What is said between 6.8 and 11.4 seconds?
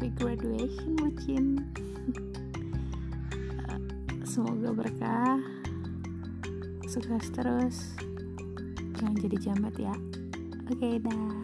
sukses terus. Jangan jadi jamet ya. Oke okay, dah.